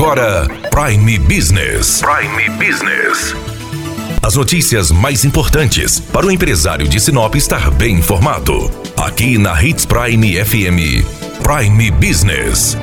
agora 0.00 0.48
Prime 0.70 1.18
Business. 1.18 2.00
Prime 2.00 2.48
Business. 2.56 3.34
As 4.22 4.34
notícias 4.34 4.90
mais 4.90 5.26
importantes 5.26 6.00
para 6.00 6.24
o 6.24 6.30
empresário 6.30 6.88
de 6.88 6.98
Sinop 6.98 7.34
estar 7.34 7.70
bem 7.72 7.96
informado. 7.96 8.70
Aqui 8.96 9.36
na 9.36 9.62
Hits 9.62 9.84
Prime 9.84 10.42
FM. 10.42 11.04
Prime 11.42 11.90
Business. 11.90 12.78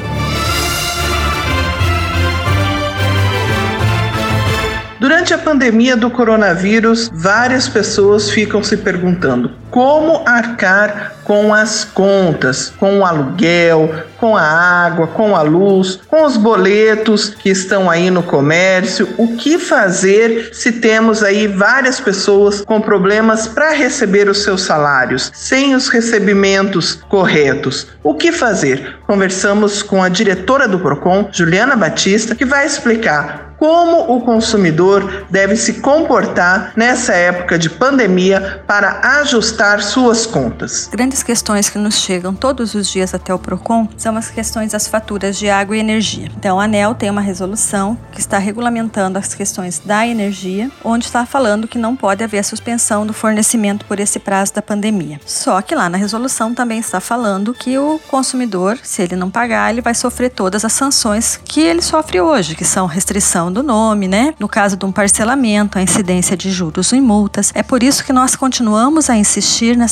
Durante 4.99 5.33
a 5.33 5.39
pandemia 5.39 5.97
do 5.97 6.11
coronavírus, 6.11 7.09
várias 7.11 7.67
pessoas 7.67 8.29
ficam 8.29 8.63
se 8.63 8.77
perguntando 8.77 9.51
como 9.69 10.23
arcar 10.25 11.13
com 11.23 11.53
as 11.53 11.83
contas, 11.83 12.71
com 12.79 12.99
o 12.99 13.05
aluguel, 13.05 13.93
com 14.17 14.37
a 14.37 14.41
água, 14.41 15.07
com 15.07 15.35
a 15.35 15.41
luz, 15.41 15.99
com 16.07 16.25
os 16.25 16.37
boletos 16.37 17.29
que 17.29 17.49
estão 17.49 17.89
aí 17.89 18.09
no 18.09 18.23
comércio, 18.23 19.09
o 19.17 19.35
que 19.35 19.59
fazer 19.59 20.51
se 20.53 20.71
temos 20.71 21.21
aí 21.23 21.47
várias 21.47 21.99
pessoas 21.99 22.61
com 22.61 22.79
problemas 22.79 23.47
para 23.47 23.71
receber 23.71 24.29
os 24.29 24.43
seus 24.43 24.61
salários, 24.61 25.29
sem 25.33 25.75
os 25.75 25.89
recebimentos 25.89 26.95
corretos. 27.09 27.87
O 28.01 28.15
que 28.15 28.31
fazer? 28.31 28.97
Conversamos 29.05 29.83
com 29.83 30.01
a 30.01 30.09
diretora 30.09 30.67
do 30.67 30.79
Procon, 30.79 31.27
Juliana 31.31 31.75
Batista, 31.75 32.35
que 32.35 32.45
vai 32.45 32.65
explicar 32.65 33.47
como 33.57 34.15
o 34.15 34.21
consumidor 34.21 35.25
deve 35.31 35.55
se 35.55 35.81
comportar 35.81 36.73
nessa 36.75 37.13
época 37.13 37.57
de 37.57 37.69
pandemia 37.69 38.61
para 38.67 39.19
ajustar 39.21 39.56
suas 39.81 40.25
contas. 40.25 40.87
Grandes 40.91 41.23
questões 41.23 41.67
que 41.69 41.79
nos 41.79 41.95
chegam 41.95 42.33
todos 42.33 42.75
os 42.75 42.87
dias 42.89 43.13
até 43.13 43.33
o 43.33 43.39
Procon 43.39 43.87
são 43.97 44.15
as 44.15 44.29
questões 44.29 44.71
das 44.71 44.87
faturas 44.87 45.37
de 45.37 45.49
água 45.49 45.75
e 45.75 45.79
energia. 45.79 46.29
Então, 46.37 46.59
a 46.59 46.65
ANEL 46.65 46.93
tem 46.93 47.09
uma 47.09 47.21
resolução 47.21 47.97
que 48.11 48.19
está 48.19 48.37
regulamentando 48.37 49.17
as 49.17 49.33
questões 49.33 49.79
da 49.79 50.05
energia, 50.05 50.69
onde 50.83 51.05
está 51.05 51.25
falando 51.25 51.67
que 51.67 51.79
não 51.79 51.95
pode 51.95 52.23
haver 52.23 52.43
suspensão 52.43 53.05
do 53.05 53.13
fornecimento 53.13 53.83
por 53.85 53.99
esse 53.99 54.19
prazo 54.19 54.53
da 54.53 54.61
pandemia. 54.61 55.19
Só 55.25 55.59
que 55.61 55.73
lá 55.73 55.89
na 55.89 55.97
resolução 55.97 56.53
também 56.53 56.79
está 56.79 56.99
falando 56.99 57.53
que 57.53 57.77
o 57.79 57.99
consumidor, 58.07 58.77
se 58.83 59.01
ele 59.01 59.15
não 59.15 59.31
pagar, 59.31 59.71
ele 59.71 59.81
vai 59.81 59.95
sofrer 59.95 60.29
todas 60.29 60.63
as 60.63 60.73
sanções 60.73 61.39
que 61.43 61.61
ele 61.61 61.81
sofre 61.81 62.21
hoje, 62.21 62.55
que 62.55 62.65
são 62.65 62.85
restrição 62.85 63.51
do 63.51 63.63
nome, 63.63 64.07
né? 64.07 64.35
No 64.39 64.47
caso 64.47 64.77
de 64.77 64.85
um 64.85 64.91
parcelamento, 64.91 65.79
a 65.79 65.81
incidência 65.81 66.37
de 66.37 66.51
juros 66.51 66.91
e 66.91 67.01
multas. 67.01 67.51
É 67.55 67.63
por 67.63 67.81
isso 67.81 68.03
que 68.03 68.13
nós 68.13 68.35
continuamos 68.35 69.09
a 69.09 69.17
insistir 69.17 69.46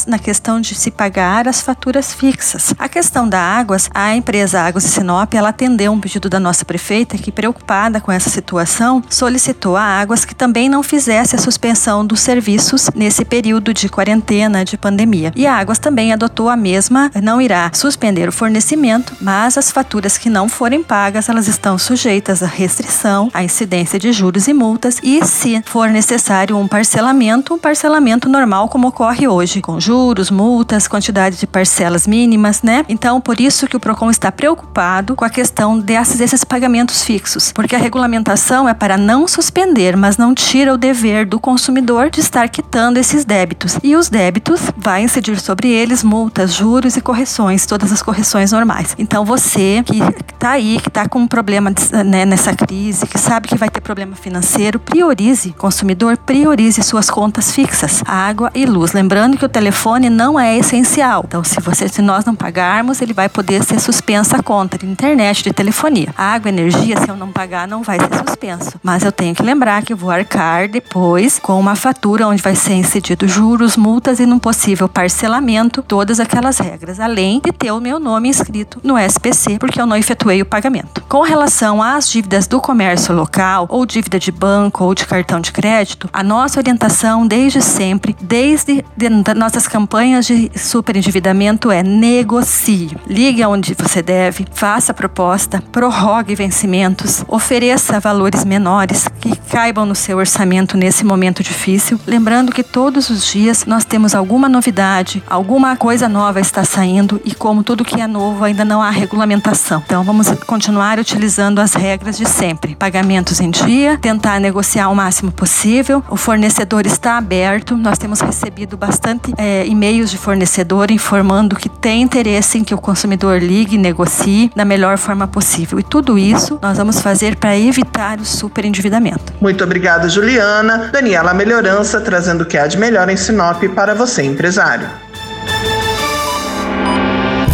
na 0.05 0.19
questão 0.19 0.59
de 0.59 0.75
se 0.75 0.91
pagar 0.91 1.47
as 1.47 1.61
faturas 1.61 2.13
fixas. 2.13 2.73
A 2.77 2.89
questão 2.89 3.27
da 3.27 3.39
Águas, 3.39 3.89
a 3.93 4.15
empresa 4.15 4.61
Águas 4.61 4.83
de 4.83 4.89
Sinop, 4.89 5.33
ela 5.33 5.49
atendeu 5.49 5.91
um 5.91 5.99
pedido 5.99 6.29
da 6.29 6.39
nossa 6.39 6.65
prefeita 6.65 7.17
que, 7.17 7.31
preocupada 7.31 8.01
com 8.01 8.11
essa 8.11 8.29
situação, 8.29 9.01
solicitou 9.09 9.75
a 9.75 9.81
Águas 9.81 10.25
que 10.25 10.35
também 10.35 10.67
não 10.67 10.83
fizesse 10.83 11.35
a 11.35 11.39
suspensão 11.39 12.05
dos 12.05 12.19
serviços 12.19 12.89
nesse 12.93 13.23
período 13.23 13.73
de 13.73 13.87
quarentena, 13.87 14.65
de 14.65 14.77
pandemia. 14.77 15.31
E 15.35 15.47
a 15.47 15.55
Águas 15.55 15.79
também 15.79 16.11
adotou 16.11 16.49
a 16.49 16.57
mesma, 16.57 17.09
não 17.23 17.41
irá 17.41 17.71
suspender 17.73 18.27
o 18.27 18.31
fornecimento, 18.31 19.15
mas 19.21 19.57
as 19.57 19.71
faturas 19.71 20.17
que 20.17 20.29
não 20.29 20.49
forem 20.49 20.83
pagas, 20.83 21.29
elas 21.29 21.47
estão 21.47 21.77
sujeitas 21.77 22.43
à 22.43 22.47
restrição, 22.47 23.29
à 23.33 23.43
incidência 23.43 23.97
de 23.97 24.11
juros 24.11 24.47
e 24.47 24.53
multas 24.53 24.99
e, 25.01 25.23
se 25.25 25.61
for 25.65 25.89
necessário 25.89 26.57
um 26.57 26.67
parcelamento, 26.67 27.53
um 27.53 27.59
parcelamento 27.59 28.27
normal 28.27 28.67
como 28.69 28.87
ocorre 28.87 29.27
hoje, 29.27 29.44
com 29.61 29.79
juros, 29.79 30.29
multas, 30.29 30.88
quantidade 30.88 31.38
de 31.38 31.47
parcelas 31.47 32.07
mínimas, 32.07 32.61
né? 32.61 32.85
Então, 32.89 33.21
por 33.21 33.39
isso 33.39 33.67
que 33.67 33.77
o 33.77 33.79
Procon 33.79 34.09
está 34.09 34.31
preocupado 34.31 35.15
com 35.15 35.23
a 35.23 35.29
questão 35.29 35.79
desses, 35.79 36.17
desses 36.17 36.43
pagamentos 36.43 37.03
fixos, 37.03 37.51
porque 37.51 37.75
a 37.75 37.79
regulamentação 37.79 38.67
é 38.67 38.73
para 38.73 38.97
não 38.97 39.27
suspender, 39.27 39.95
mas 39.95 40.17
não 40.17 40.33
tira 40.33 40.73
o 40.73 40.77
dever 40.77 41.25
do 41.25 41.39
consumidor 41.39 42.09
de 42.09 42.19
estar 42.19 42.50
quitando 42.50 42.97
esses 42.97 43.25
débitos. 43.25 43.78
E 43.83 43.95
os 43.95 44.09
débitos 44.09 44.61
vai 44.78 45.03
incidir 45.03 45.39
sobre 45.39 45.69
eles 45.69 46.03
multas, 46.03 46.53
juros 46.53 46.97
e 46.97 47.01
correções, 47.01 47.66
todas 47.66 47.91
as 47.91 48.01
correções 48.01 48.51
normais. 48.51 48.95
Então, 48.97 49.25
você 49.25 49.83
que 49.85 50.00
está 50.33 50.51
aí, 50.51 50.79
que 50.81 50.89
está 50.89 51.07
com 51.07 51.19
um 51.19 51.27
problema 51.27 51.73
né, 52.06 52.25
nessa 52.25 52.53
crise, 52.53 53.07
que 53.07 53.17
sabe 53.17 53.47
que 53.47 53.56
vai 53.56 53.69
ter 53.69 53.81
problema 53.81 54.16
financeiro, 54.16 54.79
priorize, 54.79 55.51
consumidor, 55.57 56.17
priorize 56.17 56.81
suas 56.83 57.09
contas 57.09 57.51
fixas, 57.51 58.03
água 58.06 58.51
e 58.53 58.66
luz. 58.66 58.94
Lembrando 58.94 59.34
que 59.38 59.46
o 59.46 59.50
telefone 59.50 60.09
não 60.09 60.40
é 60.40 60.57
essencial. 60.57 61.23
Então, 61.28 61.44
se 61.44 61.59
você, 61.62 61.88
se 61.88 62.01
nós 62.01 62.25
não 62.25 62.35
pagarmos, 62.35 63.01
ele 63.01 63.13
vai 63.13 63.29
poder 63.29 63.63
ser 63.63 63.79
suspensa 63.79 64.38
a 64.38 64.44
conta 64.44 64.78
de 64.78 64.85
internet, 64.85 65.44
de 65.44 65.53
telefonia. 65.53 66.13
água, 66.18 66.50
energia, 66.50 66.97
se 66.97 67.09
eu 67.09 67.16
não 67.16 67.31
pagar, 67.31 67.68
não 67.68 67.84
vai 67.84 68.00
ser 68.00 68.18
suspenso. 68.28 68.79
Mas 68.84 69.03
eu 69.03 69.12
tenho 69.12 69.35
que 69.35 69.44
lembrar 69.44 69.84
que 69.84 69.94
vou 69.94 70.12
arcar 70.12 70.68
depois 70.68 71.40
com 71.40 71.59
uma 71.59 71.75
fatura 71.75 72.28
onde 72.28 72.41
vai 72.41 72.56
ser 72.56 72.74
incidido 72.74 73.28
juros, 73.28 73.78
multas 73.78 74.19
e 74.19 74.25
num 74.25 74.40
possível 74.40 74.88
parcelamento, 74.88 75.81
todas 75.81 76.19
aquelas 76.19 76.57
regras, 76.57 77.00
além 77.00 77.41
de 77.44 77.51
ter 77.51 77.72
o 77.72 77.81
meu 77.81 78.00
nome 78.00 78.29
inscrito 78.29 78.79
no 78.84 78.97
SPC, 78.97 79.57
porque 79.59 79.79
eu 79.79 79.85
não 79.85 79.95
efetuei 79.95 80.41
o 80.41 80.45
pagamento. 80.45 81.03
Com 81.07 81.22
relação 81.22 81.81
às 81.81 82.09
dívidas 82.09 82.47
do 82.47 82.62
comércio 82.62 83.13
local, 83.13 83.66
ou 83.69 83.85
dívida 83.85 84.19
de 84.19 84.31
banco 84.31 84.84
ou 84.84 84.94
de 84.94 85.06
cartão 85.06 85.40
de 85.40 85.51
crédito, 85.51 86.09
a 86.12 86.24
nossa 86.24 86.59
orientação 86.59 87.28
desde 87.28 87.62
sempre, 87.62 88.16
desde 88.22 88.84
de, 88.95 89.09
nossas 89.34 89.68
campanhas 89.68 90.25
de 90.25 90.52
superendividamento 90.56 91.72
é 91.72 91.81
negocie. 91.81 92.96
Ligue 93.08 93.41
aonde 93.41 93.74
você 93.74 94.02
deve, 94.02 94.46
faça 94.52 94.94
proposta, 94.94 95.63
prorrogue 95.72 96.36
vencimentos, 96.36 97.24
ofereça 97.28 98.00
valores 98.00 98.44
menores 98.44 99.08
que 99.19 99.36
caibam 99.50 99.86
no 99.86 99.96
seu 99.96 100.18
orçamento 100.18 100.78
nesse 100.78 101.06
momento 101.06 101.41
difícil. 101.41 102.00
Lembrando 102.06 102.52
que 102.52 102.63
todos 102.63 103.09
os 103.09 103.25
dias 103.25 103.66
nós 103.66 103.86
temos 103.86 104.13
alguma 104.13 104.50
novidade, 104.50 105.24
alguma 105.28 105.75
coisa 105.75 106.09
nova 106.09 106.40
está 106.40 106.63
saindo 106.63 107.19
e 107.24 107.34
como 107.34 107.63
tudo 107.63 107.86
que 107.86 108.02
é 108.02 108.07
novo 108.07 108.44
ainda 108.44 108.66
não 108.66 108.81
há 108.81 108.90
regulamentação. 108.90 109.81
Então 109.86 110.03
vamos 110.03 110.30
continuar 110.46 111.00
utilizando 111.00 111.59
as 111.59 111.74
regras 111.74 112.18
de 112.18 112.25
sempre. 112.25 112.75
Pagamento 112.75 113.06
pagamentos 113.06 113.40
em 113.40 113.52
dia, 113.52 113.97
tentar 113.97 114.40
negociar 114.40 114.90
o 114.90 114.96
máximo 114.96 115.31
possível. 115.31 116.03
O 116.09 116.16
fornecedor 116.18 116.86
está 116.86 117.18
aberto, 117.18 117.78
nós 117.78 117.97
temos 117.97 118.19
recebido 118.19 118.75
bastante 119.15 119.33
é, 119.37 119.65
e-mails 119.65 120.11
de 120.11 120.17
fornecedor 120.17 120.91
informando 120.91 121.55
que 121.55 121.69
tem 121.69 122.01
interesse 122.01 122.57
em 122.57 122.63
que 122.63 122.73
o 122.73 122.77
consumidor 122.77 123.39
ligue 123.39 123.75
e 123.75 123.77
negocie 123.77 124.51
da 124.55 124.65
melhor 124.65 124.97
forma 124.97 125.27
possível. 125.27 125.79
E 125.79 125.83
tudo 125.83 126.17
isso 126.17 126.59
nós 126.61 126.77
vamos 126.77 127.01
fazer 127.01 127.35
para 127.35 127.57
evitar 127.57 128.19
o 128.19 128.25
superendividamento. 128.25 129.33
Muito 129.41 129.63
obrigada, 129.63 130.09
Juliana. 130.09 130.89
Daniela 130.91 131.33
Melhorança 131.33 132.01
trazendo 132.01 132.41
o 132.41 132.45
que 132.45 132.57
há 132.57 132.67
de 132.67 132.77
melhor 132.77 133.09
em 133.09 133.17
Sinop 133.17 133.63
para 133.73 133.93
você, 133.93 134.23
empresário. 134.23 134.87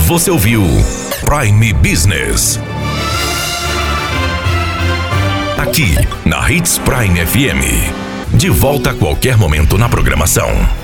Você 0.06 0.30
ouviu 0.30 0.64
Prime 1.24 1.74
Business 1.74 2.60
aqui 5.58 5.96
na 6.26 6.52
Hits 6.52 6.80
Prime 6.80 7.26
FM. 7.26 8.34
De 8.34 8.50
volta 8.50 8.92
a 8.92 8.94
qualquer 8.94 9.38
momento 9.38 9.78
na 9.78 9.88
programação. 9.88 10.82